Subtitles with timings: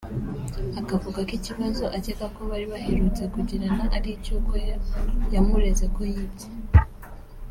[0.79, 4.51] Akavuga ko ikibazo akeka bari baherutse kugirana ari icy’uko
[5.33, 6.47] yamureze ko yibye